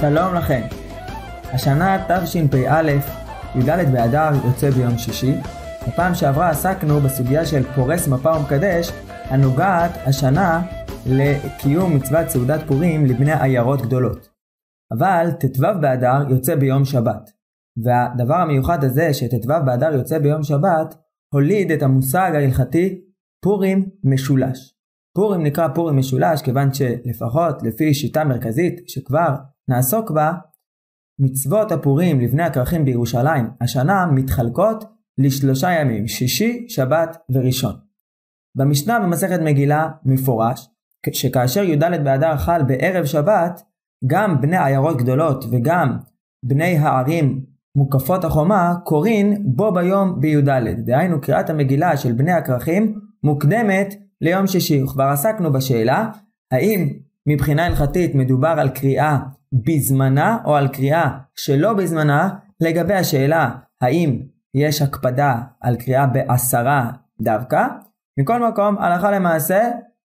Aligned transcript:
שלום 0.00 0.34
לכם. 0.34 0.60
השנה 1.42 2.06
תשפ"א, 2.08 2.90
י"ד 3.54 3.92
באדר 3.92 4.30
יוצא 4.44 4.70
ביום 4.70 4.98
שישי. 4.98 5.34
בפעם 5.88 6.14
שעברה 6.14 6.50
עסקנו 6.50 7.00
בסוגיה 7.00 7.46
של 7.46 7.62
פורס 7.62 8.08
מפה 8.08 8.36
ומקדש, 8.36 8.92
הנוגעת 9.24 9.90
השנה 10.06 10.62
לקיום 11.06 11.96
מצוות 11.96 12.28
סעודת 12.28 12.60
פורים 12.66 13.06
לבני 13.06 13.32
עיירות 13.42 13.82
גדולות. 13.82 14.30
אבל 14.92 15.30
ט"ו 15.40 15.66
באדר 15.80 16.30
יוצא 16.30 16.54
ביום 16.54 16.84
שבת. 16.84 17.30
והדבר 17.84 18.36
המיוחד 18.36 18.84
הזה 18.84 19.14
שט"ו 19.14 19.64
באדר 19.66 19.94
יוצא 19.94 20.18
ביום 20.18 20.42
שבת, 20.42 20.94
הוליד 21.34 21.70
את 21.70 21.82
המושג 21.82 22.30
ההלכתי 22.34 23.00
פורים 23.42 23.88
משולש. 24.04 24.74
פורים 25.16 25.42
נקרא 25.42 25.68
פורים 25.74 25.96
משולש 25.96 26.42
כיוון 26.42 26.74
שלפחות 26.74 27.62
לפי 27.62 27.94
שיטה 27.94 28.24
מרכזית 28.24 28.80
שכבר 28.86 29.34
נעסוק 29.70 30.10
בה, 30.10 30.32
מצוות 31.18 31.72
הפורים 31.72 32.20
לבני 32.20 32.42
הכרכים 32.42 32.84
בירושלים 32.84 33.50
השנה 33.60 34.06
מתחלקות 34.06 34.84
לשלושה 35.18 35.70
ימים, 35.70 36.08
שישי, 36.08 36.66
שבת 36.68 37.16
וראשון. 37.30 37.74
במשנה 38.56 39.00
במסכת 39.00 39.40
מגילה 39.40 39.88
מפורש, 40.04 40.68
שכאשר 41.12 41.62
י"ד 41.62 41.84
באדר 42.04 42.36
חל 42.36 42.62
בערב 42.62 43.04
שבת, 43.04 43.62
גם 44.06 44.40
בני 44.40 44.58
עיירות 44.58 44.96
גדולות 44.96 45.44
וגם 45.52 45.98
בני 46.44 46.78
הערים 46.78 47.44
מוקפות 47.76 48.24
החומה 48.24 48.74
קוראים 48.84 49.34
בו 49.44 49.72
ביום 49.72 50.20
בי"ד. 50.20 50.50
דהיינו 50.84 51.20
קריאת 51.20 51.50
המגילה 51.50 51.96
של 51.96 52.12
בני 52.12 52.32
הכרכים 52.32 53.00
מוקדמת 53.22 53.94
ליום 54.20 54.46
שישי. 54.46 54.82
וכבר 54.82 55.04
עסקנו 55.04 55.52
בשאלה 55.52 56.10
האם 56.52 56.88
מבחינה 57.26 57.66
הלכתית 57.66 58.14
מדובר 58.14 58.54
על 58.58 58.68
קריאה 58.68 59.18
בזמנה 59.52 60.38
או 60.44 60.56
על 60.56 60.68
קריאה 60.68 61.18
שלא 61.34 61.72
בזמנה 61.72 62.38
לגבי 62.60 62.94
השאלה 62.94 63.50
האם 63.80 64.22
יש 64.54 64.82
הקפדה 64.82 65.34
על 65.60 65.76
קריאה 65.76 66.06
בעשרה 66.06 66.90
דווקא. 67.20 67.66
מכל 68.20 68.48
מקום 68.48 68.78
הלכה 68.78 69.10
למעשה 69.10 69.70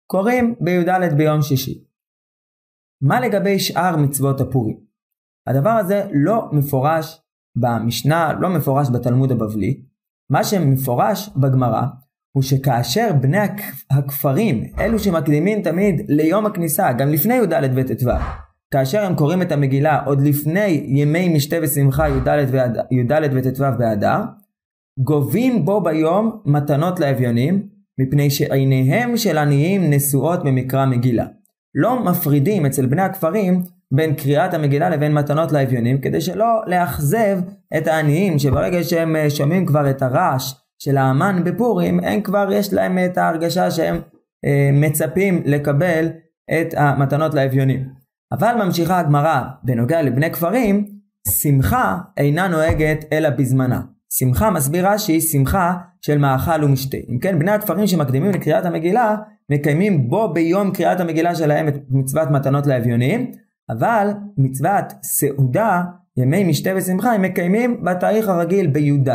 קוראים 0.06 0.54
בי"ד 0.60 1.14
ביום 1.16 1.42
שישי. 1.42 1.84
מה 3.02 3.20
לגבי 3.20 3.58
שאר 3.58 3.96
מצוות 3.96 4.40
הפורים? 4.40 4.80
הדבר 5.46 5.70
הזה 5.70 6.08
לא 6.12 6.48
מפורש 6.52 7.22
במשנה, 7.56 8.32
לא 8.40 8.48
מפורש 8.48 8.88
בתלמוד 8.94 9.32
הבבלי. 9.32 9.82
מה 10.30 10.44
שמפורש 10.44 11.30
בגמרא 11.36 11.82
הוא 12.36 12.42
שכאשר 12.42 13.12
בני 13.20 13.38
הכפרים, 13.90 14.72
אלו 14.78 14.98
שמקדימים 14.98 15.62
תמיד 15.62 16.04
ליום 16.08 16.46
הכניסה, 16.46 16.92
גם 16.92 17.08
לפני 17.08 17.34
י"ד 17.34 17.70
וט"ו, 17.76 18.10
כאשר 18.76 19.04
הם 19.04 19.14
קוראים 19.14 19.42
את 19.42 19.52
המגילה 19.52 20.00
עוד 20.04 20.20
לפני 20.20 20.84
ימי 20.86 21.28
משתה 21.28 21.56
ושמחה 21.62 22.08
י"ד 22.08 23.10
וט"ו 23.32 23.64
באדר, 23.78 24.20
גובים 24.98 25.64
בו 25.64 25.80
ביום 25.80 26.40
מתנות 26.44 27.00
לאביונים, 27.00 27.68
מפני 28.00 28.30
שעיניהם 28.30 29.16
של 29.16 29.38
עניים 29.38 29.90
נשואות 29.90 30.44
במקרא 30.44 30.86
מגילה. 30.86 31.26
לא 31.74 32.04
מפרידים 32.04 32.66
אצל 32.66 32.86
בני 32.86 33.02
הכפרים 33.02 33.62
בין 33.92 34.14
קריאת 34.14 34.54
המגילה 34.54 34.90
לבין 34.90 35.14
מתנות 35.14 35.52
לאביונים, 35.52 36.00
כדי 36.00 36.20
שלא 36.20 36.62
לאכזב 36.66 37.38
את 37.76 37.86
העניים, 37.86 38.38
שברגע 38.38 38.82
שהם 38.82 39.16
אה, 39.16 39.30
שומעים 39.30 39.66
כבר 39.66 39.90
את 39.90 40.02
הרעש 40.02 40.54
של 40.78 40.96
האמן 40.96 41.44
בפורים, 41.44 42.00
הם 42.00 42.20
כבר 42.20 42.48
יש 42.52 42.72
להם 42.72 42.98
את 42.98 43.18
ההרגשה 43.18 43.70
שהם 43.70 44.00
אה, 44.44 44.70
מצפים 44.72 45.42
לקבל 45.44 46.08
את 46.60 46.74
המתנות 46.76 47.34
לאביונים. 47.34 48.05
אבל 48.32 48.64
ממשיכה 48.64 48.98
הגמרא 48.98 49.42
בנוגע 49.62 50.02
לבני 50.02 50.30
כפרים, 50.30 50.84
שמחה 51.28 51.98
אינה 52.16 52.48
נוהגת 52.48 53.04
אלא 53.12 53.30
בזמנה. 53.30 53.80
שמחה 54.10 54.50
מסבירה 54.50 54.98
שהיא 54.98 55.20
שמחה 55.20 55.74
של 56.00 56.18
מאכל 56.18 56.64
ומשתה. 56.64 56.96
אם 57.08 57.18
כן, 57.18 57.38
בני 57.38 57.50
הכפרים 57.50 57.86
שמקדימים 57.86 58.30
לקריאת 58.30 58.64
המגילה, 58.64 59.16
מקיימים 59.50 60.08
בו 60.08 60.32
ביום 60.32 60.70
קריאת 60.70 61.00
המגילה 61.00 61.34
שלהם 61.34 61.68
את 61.68 61.74
מצוות 61.90 62.30
מתנות 62.30 62.66
לאביונים, 62.66 63.30
אבל 63.70 64.10
מצוות 64.38 64.84
סעודה, 65.02 65.82
ימי 66.16 66.44
משתה 66.44 66.70
ושמחה, 66.76 67.12
הם 67.12 67.22
מקיימים 67.22 67.84
בתאריך 67.84 68.28
הרגיל 68.28 68.66
בי"ד. 68.66 69.08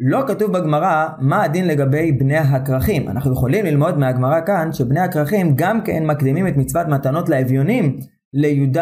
לא 0.00 0.24
כתוב 0.26 0.52
בגמרא 0.52 1.08
מה 1.18 1.42
הדין 1.42 1.66
לגבי 1.68 2.12
בני 2.12 2.36
הכרכים. 2.36 3.08
אנחנו 3.08 3.32
יכולים 3.32 3.64
ללמוד 3.64 3.98
מהגמרא 3.98 4.40
כאן 4.46 4.72
שבני 4.72 5.00
הכרכים 5.00 5.52
גם 5.56 5.80
כן 5.84 6.06
מקדימים 6.06 6.48
את 6.48 6.56
מצוות 6.56 6.86
מתנות 6.86 7.28
לאביונים 7.28 7.98
לי"ד 8.32 8.76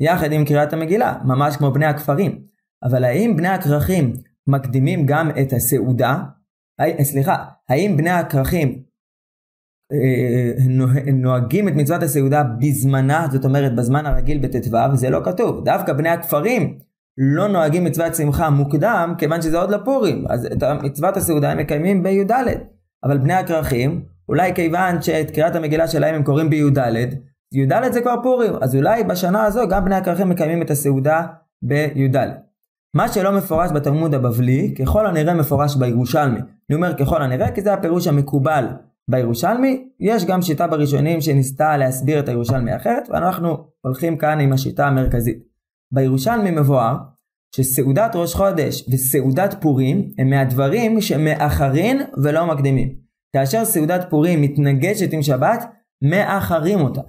יחד 0.00 0.32
עם 0.32 0.44
קריאת 0.44 0.72
המגילה, 0.72 1.14
ממש 1.24 1.56
כמו 1.56 1.70
בני 1.70 1.86
הכפרים. 1.86 2.42
אבל 2.82 3.04
האם 3.04 3.36
בני 3.36 3.48
הכרכים 3.48 4.12
מקדימים 4.46 5.06
גם 5.06 5.30
את 5.30 5.52
הסעודה? 5.52 6.18
סליחה, 7.02 7.44
האם 7.68 7.96
בני 7.96 8.10
הכרכים 8.10 8.82
אה, 9.92 10.72
נוהגים 11.12 11.68
את 11.68 11.72
מצוות 11.74 12.02
הסעודה 12.02 12.42
בזמנה, 12.42 13.26
זאת 13.30 13.44
אומרת 13.44 13.74
בזמן 13.74 14.06
הרגיל 14.06 14.38
בט"ו, 14.38 14.96
זה 14.96 15.10
לא 15.10 15.20
כתוב. 15.24 15.64
דווקא 15.64 15.92
בני 15.92 16.08
הכפרים 16.08 16.78
לא 17.18 17.48
נוהגים 17.48 17.84
מצוות 17.84 18.14
שמחה 18.14 18.50
מוקדם, 18.50 19.14
כיוון 19.18 19.42
שזה 19.42 19.58
עוד 19.58 19.70
לפורים. 19.70 20.24
אז 20.28 20.46
את 20.46 20.62
מצוות 20.82 21.16
הסעודה 21.16 21.50
הם 21.50 21.58
מקיימים 21.58 22.02
בי"ד. 22.02 22.32
אבל 23.04 23.18
בני 23.18 23.34
הכרכים, 23.34 24.04
אולי 24.28 24.54
כיוון 24.54 25.02
שאת 25.02 25.30
קריאת 25.30 25.56
המגילה 25.56 25.88
שלהם 25.88 26.14
הם 26.14 26.22
קוראים 26.22 26.50
בי"ד, 26.50 26.78
י"ד 27.54 27.92
זה 27.92 28.00
כבר 28.00 28.14
פורים, 28.22 28.52
אז 28.60 28.76
אולי 28.76 29.04
בשנה 29.04 29.44
הזו 29.44 29.68
גם 29.68 29.84
בני 29.84 29.94
הכרכים 29.94 30.28
מקיימים 30.28 30.62
את 30.62 30.70
הסעודה 30.70 31.22
בי"ד. 31.62 32.16
מה 32.96 33.08
שלא 33.08 33.32
מפורש 33.32 33.70
בתלמוד 33.74 34.14
הבבלי, 34.14 34.74
ככל 34.78 35.06
הנראה 35.06 35.34
מפורש 35.34 35.76
בירושלמי. 35.76 36.38
אני 36.38 36.76
אומר 36.76 36.94
ככל 36.94 37.22
הנראה 37.22 37.50
כי 37.50 37.62
זה 37.62 37.72
הפירוש 37.72 38.06
המקובל 38.06 38.66
בירושלמי. 39.10 39.88
יש 40.00 40.24
גם 40.24 40.42
שיטה 40.42 40.66
בראשונים 40.66 41.20
שניסתה 41.20 41.76
להסביר 41.76 42.18
את 42.20 42.28
הירושלמי 42.28 42.76
אחרת, 42.76 43.08
ואנחנו 43.10 43.56
הולכים 43.80 44.16
כאן 44.16 44.40
עם 44.40 44.52
השיטה 44.52 44.86
המרכזית. 44.86 45.51
בירושלמי 45.92 46.50
מבואר 46.50 46.96
שסעודת 47.56 48.16
ראש 48.16 48.34
חודש 48.34 48.88
וסעודת 48.92 49.54
פורים 49.60 50.10
הם 50.18 50.30
מהדברים 50.30 51.00
שמאחרים 51.00 51.98
ולא 52.22 52.46
מקדימים. 52.46 52.94
כאשר 53.36 53.64
סעודת 53.64 54.10
פורים 54.10 54.42
מתנגשת 54.42 55.12
עם 55.12 55.22
שבת, 55.22 55.64
מאחרים 56.02 56.80
אותה. 56.80 57.00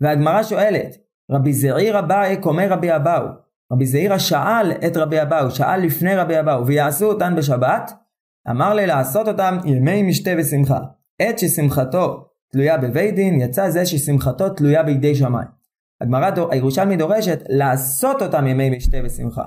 והגמרא 0.00 0.42
שואלת, 0.42 0.96
רבי 1.30 1.52
זעיר 1.52 1.98
אביי 1.98 2.40
קומי 2.40 2.66
רבי 2.66 2.96
אבאו. 2.96 3.26
רבי 3.72 3.86
זעירא 3.86 4.18
שאל 4.18 4.72
את 4.86 4.96
רבי 4.96 5.22
אבאו, 5.22 5.50
שאל 5.50 5.80
לפני 5.80 6.16
רבי 6.16 6.40
אבאו, 6.40 6.66
ויעשו 6.66 7.06
אותן 7.06 7.36
בשבת? 7.36 7.92
אמר 8.50 8.74
לי 8.74 8.86
לעשות 8.86 9.28
אותם 9.28 9.58
ימי 9.64 10.02
משתה 10.02 10.30
ושמחה. 10.38 10.80
עת 11.22 11.38
ששמחתו 11.38 12.24
תלויה 12.52 12.78
בבית 12.78 13.14
דין, 13.14 13.40
יצא 13.40 13.70
זה 13.70 13.86
ששמחתו 13.86 14.48
תלויה 14.48 14.82
בידי 14.82 15.14
שמיים. 15.14 15.61
הגמרא, 16.02 16.30
הירושלמי 16.50 16.96
דורשת 16.96 17.42
לעשות 17.48 18.22
אותם 18.22 18.46
ימי 18.46 18.70
משתה 18.70 18.96
ושמחה. 19.04 19.42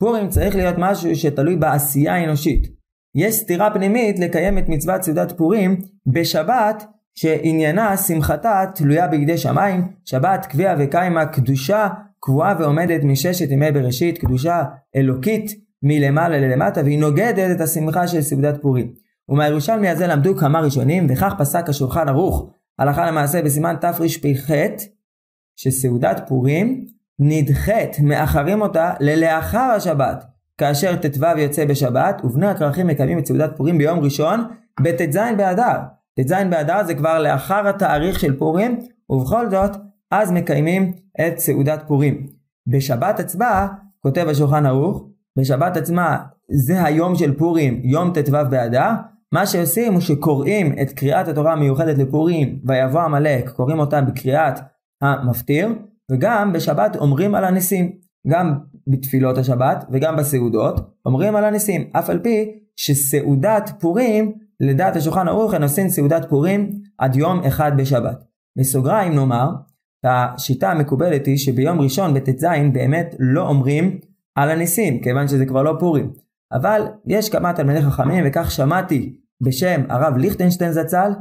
פורים 0.00 0.28
צריך 0.28 0.56
להיות 0.56 0.74
משהו 0.78 1.16
שתלוי 1.16 1.56
בעשייה 1.56 2.14
האנושית. 2.14 2.66
יש 3.14 3.34
סתירה 3.34 3.70
פנימית 3.74 4.18
לקיים 4.18 4.58
את 4.58 4.68
מצוות 4.68 5.02
סעודת 5.02 5.32
פורים 5.32 5.80
בשבת 6.06 6.84
שעניינה 7.14 7.96
שמחתה 7.96 8.64
תלויה 8.74 9.08
בידי 9.08 9.38
שמיים, 9.38 9.88
שבת 10.04 10.46
קביעה 10.46 10.74
וקיימה 10.78 11.26
קדושה 11.26 11.88
קבועה 12.20 12.54
ועומדת 12.58 13.04
מששת 13.04 13.50
ימי 13.50 13.72
בראשית, 13.72 14.18
קדושה 14.18 14.62
אלוקית 14.96 15.50
מלמעלה 15.82 16.38
ללמטה 16.38 16.80
והיא 16.84 16.98
נוגדת 16.98 17.56
את 17.56 17.60
השמחה 17.60 18.08
של 18.08 18.20
סעודת 18.20 18.62
פורים. 18.62 18.92
ומהירושלמי 19.28 19.88
הזה 19.88 20.06
למדו 20.06 20.36
כמה 20.36 20.60
ראשונים 20.60 21.06
וכך 21.10 21.34
פסק 21.38 21.68
השולחן 21.68 22.08
ערוך 22.08 22.50
הלכה 22.78 23.06
למעשה 23.06 23.42
בסימן 23.42 23.76
תרפ"ח 23.80 24.50
שסעודת 25.58 26.20
פורים 26.28 26.84
נדחית, 27.18 28.00
מאחרים 28.00 28.62
אותה 28.62 28.92
ללאחר 29.00 29.58
השבת, 29.76 30.24
כאשר 30.58 30.96
ט"ו 30.96 31.26
יוצא 31.38 31.64
בשבת, 31.64 32.20
ובני 32.24 32.46
הכרכים 32.46 32.86
מקיימים 32.86 33.18
את 33.18 33.26
סעודת 33.26 33.56
פורים 33.56 33.78
ביום 33.78 33.98
ראשון 33.98 34.44
בט"ז 34.80 35.18
באדר. 35.36 35.78
ט"ז 36.20 36.32
באדר 36.50 36.84
זה 36.86 36.94
כבר 36.94 37.18
לאחר 37.18 37.68
התאריך 37.68 38.20
של 38.20 38.38
פורים, 38.38 38.78
ובכל 39.10 39.50
זאת, 39.50 39.70
אז 40.10 40.30
מקיימים 40.30 40.92
את 41.26 41.38
סעודת 41.38 41.82
פורים. 41.86 42.26
בשבת 42.66 43.20
עצמה, 43.20 43.68
כותב 44.00 44.28
השולחן 44.28 44.66
ערוך, 44.66 45.04
בשבת 45.38 45.76
עצמה 45.76 46.18
זה 46.50 46.84
היום 46.84 47.14
של 47.14 47.38
פורים, 47.38 47.80
יום 47.84 48.12
ט"ו 48.14 48.32
באדר, 48.50 48.90
מה 49.32 49.46
שעושים 49.46 49.92
הוא 49.92 50.00
שקוראים 50.00 50.74
את 50.82 50.92
קריאת 50.92 51.28
התורה 51.28 51.52
המיוחדת 51.52 51.98
לפורים, 51.98 52.58
ויבוא 52.64 53.00
עמלק, 53.00 53.48
קוראים 53.48 53.78
אותה 53.78 54.00
בקריאת 54.00 54.58
המפטיר, 55.02 55.68
וגם 56.10 56.52
בשבת 56.52 56.96
אומרים 56.96 57.34
על 57.34 57.44
הניסים. 57.44 57.92
גם 58.26 58.54
בתפילות 58.86 59.38
השבת 59.38 59.84
וגם 59.92 60.16
בסעודות 60.16 60.80
אומרים 61.06 61.36
על 61.36 61.44
הניסים. 61.44 61.90
אף 61.92 62.10
על 62.10 62.18
פי 62.18 62.50
שסעודת 62.76 63.70
פורים, 63.80 64.32
לדעת 64.60 64.96
השולחן 64.96 65.28
ערוך, 65.28 65.54
הם 65.54 65.62
עושים 65.62 65.88
סעודת 65.88 66.28
פורים 66.28 66.70
עד 66.98 67.16
יום 67.16 67.40
אחד 67.44 67.72
בשבת. 67.76 68.24
בסוגריים 68.58 69.14
נאמר, 69.14 69.50
השיטה 70.04 70.70
המקובלת 70.70 71.26
היא 71.26 71.36
שביום 71.36 71.80
ראשון 71.80 72.14
בט"ז 72.14 72.46
באמת 72.72 73.14
לא 73.18 73.48
אומרים 73.48 73.98
על 74.34 74.50
הניסים, 74.50 75.02
כיוון 75.02 75.28
שזה 75.28 75.46
כבר 75.46 75.62
לא 75.62 75.76
פורים. 75.80 76.12
אבל 76.52 76.82
יש 77.06 77.30
כמה 77.30 77.52
תלמידי 77.52 77.82
חכמים, 77.82 78.24
וכך 78.26 78.50
שמעתי 78.50 79.16
בשם 79.40 79.80
הרב 79.88 80.16
ליכטנשטיין 80.16 80.72
זצ"ל, 80.72 81.12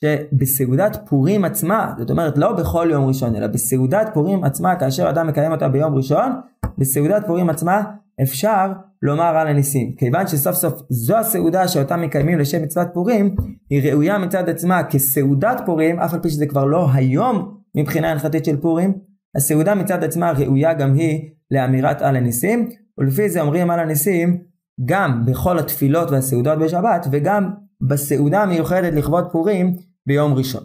שבסעודת 0.00 0.96
פורים 1.08 1.44
עצמה, 1.44 1.94
זאת 1.98 2.10
אומרת 2.10 2.38
לא 2.38 2.52
בכל 2.52 2.88
יום 2.90 3.06
ראשון, 3.06 3.36
אלא 3.36 3.46
בסעודת 3.46 4.10
פורים 4.14 4.44
עצמה, 4.44 4.76
כאשר 4.76 5.10
אדם 5.10 5.26
מקיים 5.26 5.52
אותה 5.52 5.68
ביום 5.68 5.94
ראשון, 5.94 6.32
בסעודת 6.78 7.26
פורים 7.26 7.50
עצמה 7.50 7.82
אפשר 8.22 8.72
לומר 9.02 9.36
על 9.36 9.46
הניסים. 9.46 9.94
כיוון 9.98 10.26
שסוף 10.26 10.54
סוף 10.54 10.82
זו 10.88 11.16
הסעודה 11.16 11.68
שאותה 11.68 11.96
מקיימים 11.96 12.38
לשם 12.38 12.62
מצוות 12.62 12.88
פורים, 12.94 13.34
היא 13.70 13.90
ראויה 13.90 14.18
מצד 14.18 14.48
עצמה 14.48 14.82
כסעודת 14.84 15.62
פורים, 15.66 16.00
אף 16.00 16.14
על 16.14 16.20
פי 16.20 16.30
שזה 16.30 16.46
כבר 16.46 16.64
לא 16.64 16.88
היום 16.92 17.56
מבחינה 17.76 18.10
הלכתית 18.10 18.44
של 18.44 18.56
פורים, 18.56 18.92
הסעודה 19.36 19.74
מצד 19.74 20.04
עצמה 20.04 20.32
ראויה 20.32 20.74
גם 20.74 20.94
היא 20.94 21.30
לאמירת 21.50 22.02
על 22.02 22.16
הניסים, 22.16 22.68
ולפי 22.98 23.28
זה 23.28 23.40
אומרים 23.40 23.70
על 23.70 23.80
הניסים 23.80 24.38
גם 24.84 25.22
בכל 25.26 25.58
התפילות 25.58 26.10
והסעודות 26.10 26.58
בשבת, 26.58 27.06
וגם 27.10 27.50
בסעודה 27.80 28.42
המיוחדת 28.42 28.92
לכבוד 28.92 29.24
פורים 29.32 29.76
ביום 30.06 30.34
ראשון. 30.34 30.62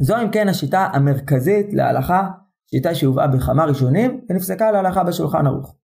זו 0.00 0.22
אם 0.22 0.30
כן 0.30 0.48
השיטה 0.48 0.88
המרכזית 0.92 1.66
להלכה, 1.72 2.28
שיטה 2.70 2.94
שהובאה 2.94 3.26
בכמה 3.26 3.64
ראשונים, 3.64 4.20
ונפסקה 4.30 4.70
להלכה 4.70 5.04
בשולחן 5.04 5.46
ערוך. 5.46 5.76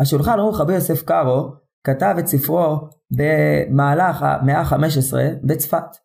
השולחן 0.00 0.38
ערוך 0.38 0.60
רבי 0.60 0.74
יוסף 0.74 1.02
קארו 1.02 1.52
כתב 1.86 2.16
את 2.18 2.26
ספרו 2.26 2.88
במהלך 3.10 4.22
המאה 4.22 4.60
ה-15 4.60 5.16
בצפת. 5.42 5.96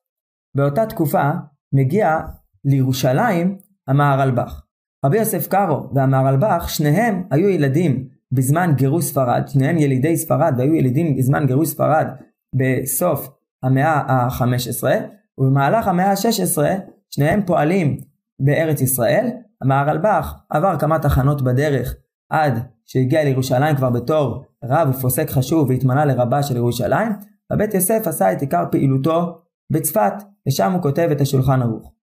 באותה 0.56 0.86
תקופה 0.86 1.32
מגיע 1.74 2.20
לירושלים 2.66 3.58
המהרלבך. 3.88 4.62
רבי 5.06 5.18
יוסף 5.18 5.48
קארו 5.48 5.90
והמהרלבך 5.96 6.70
שניהם 6.70 7.24
היו 7.32 7.50
ילדים 7.50 8.08
בזמן 8.32 8.72
גירוש 8.76 9.06
ספרד, 9.06 9.44
שניהם 9.48 9.78
ילידי 9.78 10.18
ספרד 10.18 10.54
והיו 10.58 10.76
ילידים 10.76 11.16
בזמן 11.16 11.46
גירוש 11.48 11.70
ספרד 11.70 12.08
בסוף 12.56 13.39
המאה 13.64 13.94
ה-15 13.94 14.84
ובמהלך 15.38 15.88
המאה 15.88 16.12
ה-16 16.12 16.62
שניהם 17.10 17.46
פועלים 17.46 17.98
בארץ 18.40 18.82
ישראל. 18.82 19.28
המהרלבך 19.62 20.34
עבר 20.50 20.80
כמה 20.80 21.00
תחנות 21.00 21.42
בדרך 21.42 21.96
עד 22.30 22.60
שהגיע 22.86 23.24
לירושלים 23.24 23.76
כבר 23.76 23.90
בתור 23.90 24.44
רב 24.64 24.90
ופוסק 24.90 25.30
חשוב 25.30 25.70
והתמנה 25.70 26.06
לרבה 26.06 26.44
של 26.44 26.56
ירושלים, 26.56 27.12
ובית 27.54 27.74
יוסף 27.74 28.02
עשה 28.06 28.32
את 28.32 28.42
עיקר 28.42 28.64
פעילותו 28.72 29.42
בצפת, 29.72 30.14
ושם 30.48 30.72
הוא 30.72 30.82
כותב 30.82 31.10
את 31.12 31.22
השולחן 31.22 31.62
ערוך. 31.62 31.94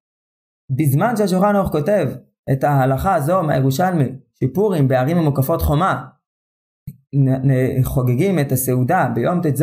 בזמן 0.71 1.17
שהשולחן 1.17 1.57
ערוך 1.57 1.73
כותב 1.73 2.09
את 2.53 2.65
ההלכה 2.65 3.15
הזו 3.15 3.43
מהירושלמי, 3.43 4.09
שפורים 4.35 4.89
בערים 4.89 5.19
המוקפות 5.19 5.63
חומה, 5.63 6.05
חוגגים 7.85 8.39
את 8.39 8.53
הסעודה 8.53 9.09
ביום 9.15 9.41
ט"ז, 9.43 9.63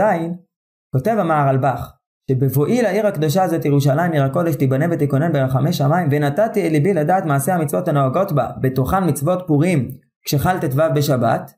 כותב 0.94 1.16
המהרלבך, 1.20 1.92
שבבואי 2.32 2.82
לעיר 2.82 3.08
הקדושה 3.08 3.44
הזאת 3.44 3.66
ירושלים 3.66 4.12
עיר 4.12 4.24
הקודש 4.24 4.56
תיבנה 4.56 4.86
ותיכונן 4.92 5.34
ברחמי 5.34 5.74
שמיים 5.74 6.08
ונתתי 6.12 6.68
אל 6.68 6.72
ליבי 6.72 6.94
לדעת 6.94 7.26
מעשי 7.26 7.52
המצוות 7.52 7.88
הנוהגות 7.88 8.32
בה 8.32 8.50
בתוכן 8.62 9.10
מצוות 9.10 9.44
פורים 9.48 9.90
כשחל 10.26 10.58
ט"ו 10.60 10.82
בשבת. 10.96 11.52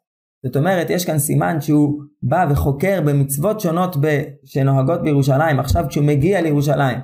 זאת 0.46 0.56
אומרת 0.56 0.90
יש 0.90 1.06
כאן 1.06 1.20
סימן 1.20 1.62
שהוא 1.62 2.02
בא 2.24 2.46
וחוקר 2.50 3.02
במצוות 3.06 3.60
שונות 3.60 3.98
ב... 4.02 4.24
שנוהגות 4.44 5.04
בירושלים 5.04 5.60
עכשיו 5.60 5.86
כשהוא 5.90 6.06
מגיע 6.06 6.42
לירושלים 6.42 7.00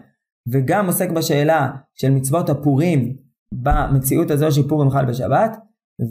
וגם 0.51 0.87
עוסק 0.87 1.09
בשאלה 1.09 1.71
של 1.93 2.09
מצוות 2.09 2.49
הפורים 2.49 3.15
במציאות 3.53 4.31
הזו 4.31 4.51
שפורים 4.51 4.89
חל 4.89 5.05
בשבת 5.05 5.57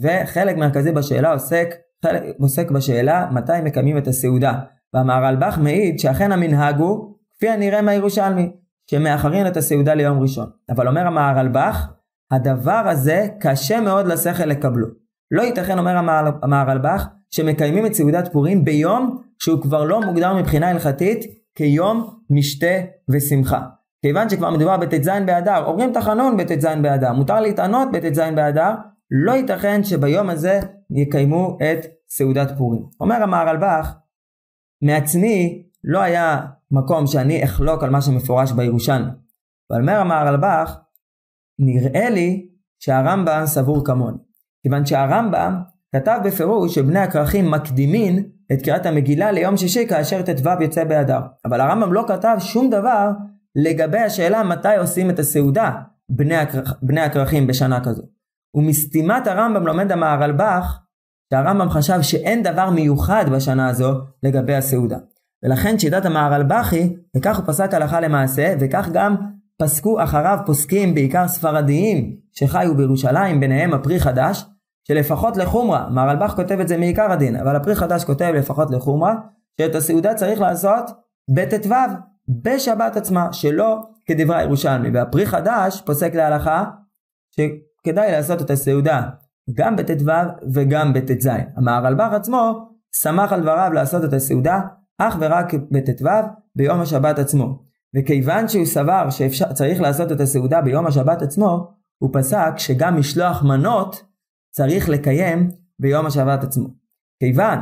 וחלק 0.01 0.57
מרכזי 0.57 0.91
בשאלה 0.91 1.33
עוסק, 1.33 1.75
חלק, 2.03 2.23
עוסק 2.39 2.71
בשאלה 2.71 3.29
מתי 3.31 3.61
מקיימים 3.63 3.97
את 3.97 4.07
הסעודה 4.07 4.53
והמהרלבך 4.93 5.57
מעיד 5.57 5.99
שאכן 5.99 6.31
המנהג 6.31 6.79
הוא 6.79 7.15
כפי 7.35 7.49
הנראה 7.49 7.81
מהירושלמי, 7.81 8.51
שמאחרים 8.91 9.47
את 9.47 9.57
הסעודה 9.57 9.93
ליום 9.93 10.21
ראשון. 10.21 10.49
אבל 10.69 10.87
אומר 10.87 11.07
המהרלבך, 11.07 11.87
הדבר 12.31 12.83
הזה 12.85 13.27
קשה 13.39 13.81
מאוד 13.81 14.07
לשכל 14.07 14.45
לקבלו. 14.45 14.87
לא 15.31 15.41
ייתכן, 15.41 15.79
אומר 15.79 15.97
המהרלבך, 16.43 17.07
שמקיימים 17.31 17.85
את 17.85 17.93
סעודת 17.93 18.27
פורים 18.31 18.65
ביום 18.65 19.21
שהוא 19.39 19.61
כבר 19.61 19.83
לא 19.83 20.01
מוגדר 20.01 20.33
מבחינה 20.33 20.69
הלכתית 20.69 21.25
כיום 21.55 22.19
משתה 22.29 22.75
ושמחה. 23.09 23.61
כיוון 24.01 24.29
שכבר 24.29 24.49
מדובר 24.51 24.77
בט"ז 24.77 25.09
באדר, 25.25 25.63
אומרים 25.65 25.93
תחנון 25.93 26.37
בט"ז 26.37 26.67
באדר, 26.81 27.13
מותר 27.13 27.39
להתענות 27.39 27.87
בט"ז 27.91 28.19
באדר, 28.35 28.71
לא 29.11 29.31
ייתכן 29.31 29.83
שביום 29.83 30.29
הזה 30.29 30.59
יקיימו 30.91 31.57
את 31.57 31.85
סעודת 32.09 32.51
פורים. 32.57 32.81
אומר 32.99 33.23
המהרלבך, 33.23 33.93
מעצמי 34.81 35.63
לא 35.83 35.99
היה 35.99 36.41
מקום 36.71 37.07
שאני 37.07 37.43
אחלוק 37.43 37.83
על 37.83 37.89
מה 37.89 38.01
שמפורש 38.01 38.51
בירושלמי. 38.51 39.11
אבל 39.71 39.81
אומר 39.81 39.99
המהרלבך, 39.99 40.77
נראה 41.59 42.09
לי 42.09 42.49
שהרמב"ם 42.79 43.43
סבור 43.45 43.85
כמוני. 43.85 44.17
כיוון 44.63 44.85
שהרמב"ם 44.85 45.61
כתב 45.95 46.19
בפירוש 46.25 46.75
שבני 46.75 46.99
הכרכים 46.99 47.51
מקדימין 47.51 48.23
את 48.53 48.61
קריאת 48.61 48.85
המגילה 48.85 49.31
ליום 49.31 49.57
שישי 49.57 49.87
כאשר 49.87 50.21
ט"ו 50.21 50.49
יוצא 50.61 50.83
באדר. 50.83 51.19
אבל 51.45 51.61
הרמב"ם 51.61 51.93
לא 51.93 52.05
כתב 52.07 52.35
שום 52.39 52.69
דבר 52.69 53.11
לגבי 53.55 53.99
השאלה 53.99 54.43
מתי 54.43 54.77
עושים 54.77 55.09
את 55.09 55.19
הסעודה 55.19 55.71
בני, 56.09 56.35
בני 56.81 57.01
הכרכים 57.01 57.47
בשנה 57.47 57.83
כזו. 57.83 58.03
ומסתימת 58.53 59.27
הרמב"ם 59.27 59.67
לומד 59.67 59.91
המהרלבך 59.91 60.79
שהרמב"ם 61.33 61.69
חשב 61.69 62.01
שאין 62.01 62.43
דבר 62.43 62.69
מיוחד 62.69 63.25
בשנה 63.31 63.69
הזו 63.69 63.93
לגבי 64.23 64.55
הסעודה. 64.55 64.97
ולכן 65.43 65.79
שיטת 65.79 66.05
המהרלבכי, 66.05 66.95
וכך 67.17 67.37
הוא 67.37 67.45
פסק 67.47 67.73
הלכה 67.73 67.99
למעשה, 67.99 68.53
וכך 68.59 68.89
גם 68.93 69.15
פסקו 69.57 70.03
אחריו 70.03 70.37
פוסקים 70.45 70.93
בעיקר 70.93 71.27
ספרדיים 71.27 72.15
שחיו 72.31 72.75
בירושלים, 72.77 73.39
ביניהם 73.39 73.73
הפרי 73.73 73.99
חדש, 73.99 74.45
שלפחות 74.87 75.37
לחומרה, 75.37 75.89
מהרלבך 75.89 76.33
כותב 76.35 76.59
את 76.59 76.67
זה 76.67 76.77
מעיקר 76.77 77.11
הדין, 77.11 77.35
אבל 77.35 77.55
הפרי 77.55 77.75
חדש 77.75 78.03
כותב 78.03 78.31
לפחות 78.35 78.71
לחומרה, 78.71 79.15
שאת 79.61 79.75
הסעודה 79.75 80.13
צריך 80.13 80.41
לעשות 80.41 80.91
בט"ו, 81.35 81.75
בשבת 82.43 82.97
עצמה, 82.97 83.33
שלא 83.33 83.79
כדברי 84.05 84.37
הירושלמי. 84.37 84.89
והפרי 84.89 85.25
חדש 85.25 85.81
פוסק 85.85 86.15
להלכה 86.15 86.65
שכדאי 87.31 88.11
לעשות 88.11 88.41
את 88.41 88.49
הסעודה 88.49 89.01
גם 89.53 89.75
בט"ו 89.75 90.11
וגם 90.53 90.93
בט"ז. 90.93 91.29
המהרלבך 91.57 92.13
עצמו 92.13 92.69
שמח 93.01 93.33
על 93.33 93.41
דבריו 93.41 93.73
לעשות 93.73 94.03
את 94.03 94.13
הסעודה 94.13 94.61
אך 94.97 95.15
ורק 95.19 95.53
בט"ו 95.71 96.05
ביום 96.55 96.79
השבת 96.79 97.19
עצמו. 97.19 97.63
וכיוון 97.95 98.47
שהוא 98.47 98.65
סבר 98.65 99.09
שצריך 99.09 99.81
לעשות 99.81 100.11
את 100.11 100.19
הסעודה 100.19 100.61
ביום 100.61 100.87
השבת 100.87 101.21
עצמו, 101.21 101.73
הוא 101.97 102.09
פסק 102.13 102.57
שגם 102.57 102.99
משלוח 102.99 103.43
מנות 103.43 104.03
צריך 104.51 104.89
לקיים 104.89 105.49
ביום 105.79 106.05
השבת 106.05 106.43
עצמו. 106.43 106.67
כיוון 107.19 107.59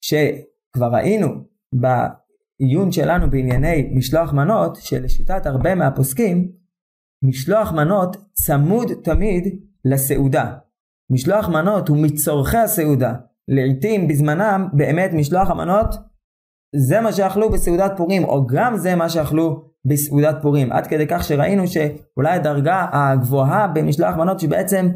שכבר 0.00 0.88
ראינו 0.92 1.28
בעיון 1.72 2.92
שלנו 2.92 3.30
בענייני 3.30 3.92
משלוח 3.94 4.32
מנות, 4.32 4.76
שלשיטת 4.76 5.46
הרבה 5.46 5.74
מהפוסקים, 5.74 6.52
משלוח 7.22 7.72
מנות 7.72 8.16
צמוד 8.32 8.88
תמיד 9.04 9.44
לסעודה. 9.84 10.54
משלוח 11.10 11.48
מנות 11.48 11.88
הוא 11.88 11.98
מצורכי 12.02 12.56
הסעודה. 12.56 13.14
לעיתים 13.48 14.08
בזמנם 14.08 14.68
באמת 14.72 15.10
משלוח 15.12 15.50
המנות 15.50 15.94
זה 16.76 17.00
מה 17.00 17.12
שאכלו 17.12 17.50
בסעודת 17.50 17.92
פורים, 17.96 18.24
או 18.24 18.46
גם 18.46 18.76
זה 18.76 18.94
מה 18.94 19.08
שאכלו 19.08 19.64
בסעודת 19.84 20.36
פורים. 20.42 20.72
עד 20.72 20.86
כדי 20.86 21.06
כך 21.06 21.24
שראינו 21.24 21.64
שאולי 21.66 22.32
הדרגה 22.32 22.86
הגבוהה 22.92 23.66
במשלוח 23.66 24.16
מנות 24.16 24.40
שבעצם 24.40 24.88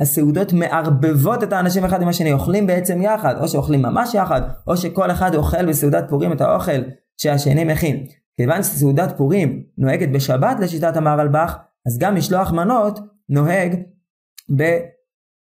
הסעודות 0.00 0.52
מערבבות 0.52 1.42
את 1.42 1.52
האנשים 1.52 1.84
אחד 1.84 2.02
עם 2.02 2.08
השני, 2.08 2.32
אוכלים 2.32 2.66
בעצם 2.66 3.02
יחד, 3.02 3.34
או 3.40 3.48
שאוכלים 3.48 3.82
ממש 3.82 4.14
יחד, 4.14 4.40
או 4.66 4.76
שכל 4.76 5.10
אחד 5.10 5.34
אוכל 5.34 5.66
בסעודת 5.66 6.04
פורים 6.08 6.32
את 6.32 6.40
האוכל 6.40 6.82
שהשני 7.16 7.64
מכין. 7.64 8.04
כיוון 8.36 8.62
שסעודת 8.62 9.16
פורים 9.16 9.62
נוהגת 9.78 10.08
בשבת 10.08 10.60
לשיטת 10.60 10.96
המהרלבך, 10.96 11.56
אז 11.86 11.98
גם 11.98 12.14
משלוח 12.14 12.52
מנות 12.52 13.00
נוהג 13.28 13.74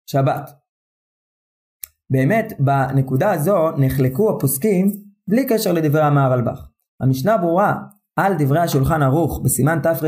בשבת. 0.08 0.50
באמת, 2.10 2.54
בנקודה 2.60 3.32
הזו 3.32 3.72
נחלקו 3.78 4.36
הפוסקים 4.36 4.92
בלי 5.28 5.46
קשר 5.46 5.72
לדברי 5.72 6.02
המהרלב"ח. 6.02 6.70
המשנה 7.02 7.38
ברורה 7.38 7.76
על 8.16 8.34
דברי 8.40 8.60
השולחן 8.60 9.04
ערוך 9.04 9.42
בסימן 9.44 9.80
תרפ"ח 9.84 10.06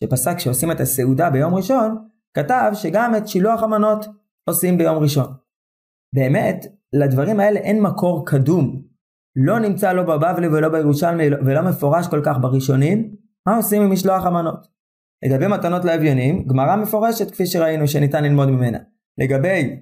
שפסק 0.00 0.38
שעושים 0.38 0.70
את 0.70 0.80
הסעודה 0.80 1.30
ביום 1.30 1.54
ראשון, 1.54 2.08
כתב 2.34 2.70
שגם 2.74 3.16
את 3.16 3.28
שילוח 3.28 3.62
המנות 3.62 4.06
עושים 4.48 4.78
ביום 4.78 4.98
ראשון. 4.98 5.26
באמת, 6.14 6.66
לדברים 6.92 7.40
האלה 7.40 7.60
אין 7.60 7.82
מקור 7.82 8.26
קדום. 8.26 8.82
לא 9.36 9.58
נמצא 9.58 9.92
לא 9.92 10.02
בבבלי 10.02 10.48
ולא 10.48 10.68
בירושלמי 10.68 11.24
ולא 11.46 11.62
מפורש 11.62 12.08
כל 12.08 12.20
כך 12.24 12.36
בראשונים, 12.40 13.14
מה 13.46 13.56
עושים 13.56 13.82
עם 13.82 13.92
משלוח 13.92 14.24
המנות. 14.26 14.66
לגבי 15.24 15.46
מתנות 15.46 15.84
לאביונים, 15.84 16.44
גמרא 16.46 16.76
מפורשת 16.76 17.30
כפי 17.30 17.46
שראינו 17.46 17.88
שניתן 17.88 18.24
ללמוד 18.24 18.48
ממנה. 18.48 18.78
לגבי 19.18 19.80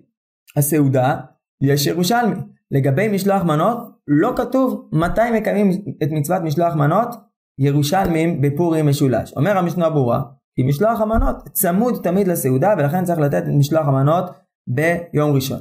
הסעודה, 0.56 1.20
יש 1.62 1.86
ירושלמי. 1.86 2.36
לגבי 2.70 3.08
משלוח 3.08 3.42
מנות, 3.42 3.78
לא 4.08 4.32
כתוב 4.36 4.88
מתי 4.92 5.30
מקיימים 5.34 5.70
את 6.02 6.08
מצוות 6.10 6.42
משלוח 6.42 6.74
מנות 6.74 7.08
ירושלמים 7.58 8.40
בפורים 8.40 8.86
משולש. 8.86 9.32
אומר 9.36 9.58
המשנה 9.58 9.90
ברורה, 9.90 10.22
כי 10.54 10.62
משלוח 10.62 11.00
המנות 11.00 11.48
צמוד 11.52 12.00
תמיד 12.02 12.28
לסעודה 12.28 12.74
ולכן 12.78 13.04
צריך 13.04 13.18
לתת 13.18 13.42
את 13.42 13.48
משלוח 13.48 13.86
המנות 13.86 14.30
ביום 14.66 15.32
ראשון. 15.32 15.60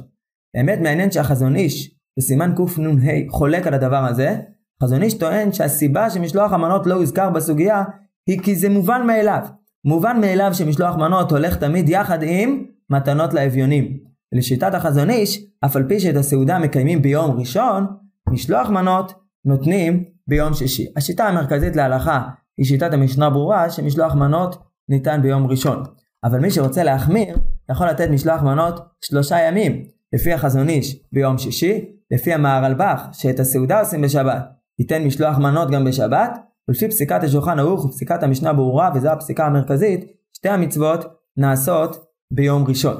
באמת 0.56 0.78
מעניין 0.82 1.10
שהחזון 1.10 1.56
איש 1.56 1.94
בסימן 2.18 2.54
קנ"ה 2.56 3.12
חולק 3.30 3.66
על 3.66 3.74
הדבר 3.74 4.04
הזה. 4.04 4.36
חזון 4.82 5.02
איש 5.02 5.14
טוען 5.14 5.52
שהסיבה 5.52 6.10
שמשלוח 6.10 6.52
המנות 6.52 6.86
לא 6.86 6.94
הוזכר 6.94 7.30
בסוגיה 7.30 7.84
היא 8.26 8.40
כי 8.42 8.54
זה 8.54 8.68
מובן 8.68 9.06
מאליו. 9.06 9.46
מובן 9.84 10.20
מאליו 10.20 10.54
שמשלוח 10.54 10.96
מנות 10.96 11.30
הולך 11.30 11.56
תמיד 11.56 11.88
יחד 11.88 12.18
עם 12.22 12.64
מתנות 12.90 13.34
לאביונים. 13.34 13.98
לשיטת 14.32 14.74
החזון 14.74 15.10
איש, 15.10 15.44
אף 15.64 15.76
על 15.76 15.84
פי 15.88 16.00
שאת 16.00 16.16
הסעודה 16.16 16.58
מקיימים 16.58 17.02
ביום 17.02 17.40
ראשון, 17.40 17.86
משלוח 18.28 18.68
מנות 18.68 19.12
נותנים 19.44 20.04
ביום 20.26 20.54
שישי. 20.54 20.86
השיטה 20.96 21.24
המרכזית 21.24 21.76
להלכה 21.76 22.22
היא 22.58 22.66
שיטת 22.66 22.92
המשנה 22.92 23.30
ברורה 23.30 23.70
שמשלוח 23.70 24.14
מנות 24.14 24.62
ניתן 24.88 25.22
ביום 25.22 25.46
ראשון. 25.46 25.82
אבל 26.24 26.38
מי 26.38 26.50
שרוצה 26.50 26.82
להחמיר, 26.82 27.36
יכול 27.70 27.86
לתת 27.86 28.08
משלוח 28.10 28.42
מנות 28.42 28.80
שלושה 29.00 29.38
ימים, 29.38 29.84
לפי 30.12 30.32
החזון 30.32 30.68
איש 30.68 31.02
ביום 31.12 31.38
שישי, 31.38 31.84
לפי 32.10 32.32
המהרלב"ח 32.32 33.08
שאת 33.12 33.40
הסעודה 33.40 33.80
עושים 33.80 34.02
בשבת, 34.02 34.44
ייתן 34.78 35.04
משלוח 35.04 35.38
מנות 35.38 35.70
גם 35.70 35.84
בשבת, 35.84 36.38
ולפי 36.68 36.88
פסיקת 36.88 37.22
השולחן 37.22 37.58
ערוך 37.58 37.84
ופסיקת 37.84 38.22
המשנה 38.22 38.52
ברורה, 38.52 38.90
וזו 38.94 39.08
הפסיקה 39.08 39.46
המרכזית, 39.46 40.04
שתי 40.32 40.48
המצוות 40.48 41.04
נעשות 41.36 42.04
ביום 42.34 42.64
ראשון. 42.68 42.96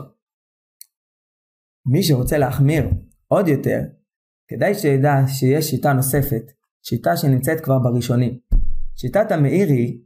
מי 1.86 2.02
שרוצה 2.02 2.38
להחמיר 2.38 2.88
עוד 3.28 3.48
יותר, 3.48 3.80
כדאי 4.48 4.74
שידע 4.74 5.14
שיש 5.26 5.70
שיטה 5.70 5.92
נוספת, 5.92 6.52
שיטה 6.82 7.16
שנמצאת 7.16 7.60
כבר 7.60 7.78
בראשונים. 7.78 8.38
שיטת 8.96 9.32
המאיר 9.32 9.68
היא 9.68 10.00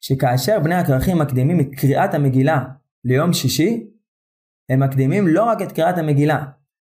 שכאשר 0.00 0.60
בני 0.60 0.74
הכרכים 0.74 1.18
מקדימים 1.18 1.60
את 1.60 1.66
קריאת 1.76 2.14
המגילה 2.14 2.64
ליום 3.04 3.32
שישי, 3.32 3.90
הם 4.70 4.82
מקדימים 4.82 5.28
לא 5.28 5.44
רק 5.44 5.62
את 5.62 5.72
קריאת 5.72 5.98
המגילה, 5.98 6.44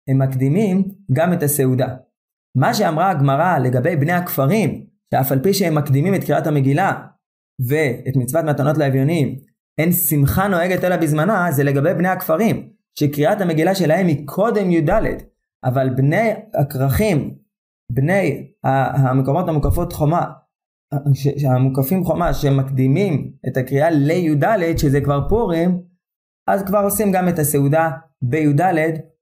הם 0.08 0.18
מקדימים 0.18 0.88
גם 1.12 1.32
את 1.32 1.42
הסעודה. 1.42 1.96
מה 2.56 2.74
שאמרה 2.74 3.10
הגמרא 3.10 3.58
לגבי 3.58 3.96
בני 3.96 4.12
הכפרים, 4.12 4.86
שאף 5.10 5.32
על 5.32 5.42
פי 5.42 5.54
שהם 5.54 5.74
מקדימים 5.74 6.14
את 6.14 6.24
קריאת 6.24 6.46
המגילה 6.46 7.06
ואת 7.68 8.16
מצוות 8.16 8.44
מתנות 8.44 8.78
לאביונים, 8.78 9.51
אין 9.78 9.92
שמחה 9.92 10.48
נוהגת 10.48 10.84
אלא 10.84 10.96
בזמנה, 10.96 11.52
זה 11.52 11.64
לגבי 11.64 11.94
בני 11.94 12.08
הכפרים, 12.08 12.68
שקריאת 12.98 13.40
המגילה 13.40 13.74
שלהם 13.74 14.06
היא 14.06 14.26
קודם 14.26 14.70
י"ד, 14.70 14.90
אבל 15.64 15.90
בני 15.90 16.30
הכרכים, 16.54 17.34
בני 17.92 18.52
המקומות 18.64 19.48
המוקפות 19.48 19.92
חומה, 19.92 20.26
המוקפים 21.54 22.04
חומה 22.04 22.34
שמקדימים 22.34 23.32
את 23.48 23.56
הקריאה 23.56 23.90
לי"ד 23.90 24.78
שזה 24.78 25.00
כבר 25.00 25.28
פורים 25.28 25.82
אז 26.48 26.62
כבר 26.62 26.78
עושים 26.78 27.12
גם 27.12 27.28
את 27.28 27.38
הסעודה 27.38 27.90
בי"ד 28.22 28.60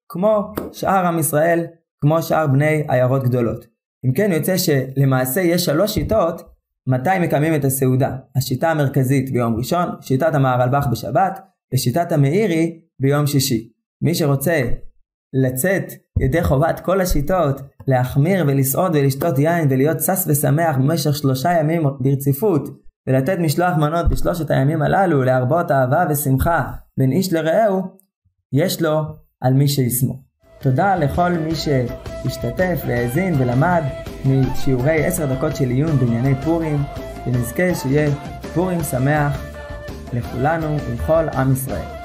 כמו 0.09 0.53
שאר 0.73 1.07
עם 1.07 1.19
ישראל 1.19 1.67
כמו 2.01 2.23
שאר 2.23 2.47
בני 2.47 2.85
עיירות 2.89 3.23
גדולות. 3.23 3.67
אם 4.07 4.13
כן 4.13 4.33
יוצא 4.33 4.57
שלמעשה 4.57 5.41
יש 5.41 5.65
שלוש 5.65 5.95
שיטות 5.95 6.43
מתי 6.91 7.19
מקיימים 7.21 7.55
את 7.55 7.65
הסעודה. 7.65 8.17
השיטה 8.37 8.71
המרכזית 8.71 9.33
ביום 9.33 9.57
ראשון, 9.57 9.89
שיטת 10.01 10.35
המהרלב"ח 10.35 10.87
בשבת 10.87 11.41
ושיטת 11.75 12.13
המאירי 12.13 12.81
ביום 13.01 13.27
שישי. 13.27 13.69
מי 14.03 14.15
שרוצה 14.15 14.63
לצאת 15.33 15.93
ידי 16.21 16.45
חובת 16.45 16.81
כל 16.81 17.01
השיטות, 17.01 17.61
להחמיר 17.87 18.45
ולסעוד 18.49 18.97
ולשתות 18.97 19.39
יין 19.39 19.69
ולהיות 19.71 20.01
שש 20.01 20.19
ושמח 20.27 20.77
במשך 20.77 21.17
שלושה 21.17 21.53
ימים 21.53 21.83
ברציפות, 22.01 22.69
ולתת 23.07 23.39
משלוח 23.39 23.77
מנות 23.77 24.09
בשלושת 24.09 24.51
הימים 24.51 24.83
הללו, 24.83 25.25
להרבות 25.25 25.71
אהבה 25.71 26.05
ושמחה 26.11 26.65
בין 26.99 27.13
איש 27.13 27.33
לרעהו, 27.33 27.83
יש 28.53 28.83
לו 28.83 29.01
על 29.41 29.53
מי 29.53 29.69
שיסמוך. 29.69 30.21
תודה 30.61 30.97
לכל 30.97 31.31
מי 31.33 31.55
שהשתתף 31.55 32.83
והאזין 32.87 33.35
ולמד 33.39 33.83
משיעורי 34.25 35.07
עשר 35.07 35.35
דקות 35.35 35.57
של 35.57 35.71
עיון 35.71 35.99
בענייני 35.99 36.35
פורים, 36.45 36.83
ונזכה 37.27 37.75
שיהיה 37.75 38.11
פורים 38.55 38.83
שמח 38.83 39.43
לכולנו 40.13 40.77
ולכל 40.87 41.29
עם 41.35 41.53
ישראל. 41.53 42.00